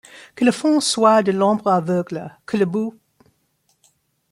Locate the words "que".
0.33-0.45, 2.47-2.57